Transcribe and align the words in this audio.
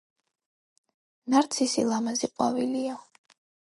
ნარცისი 1.35 1.87
ლამაზი 1.93 2.35
ყვავილია 2.35 3.01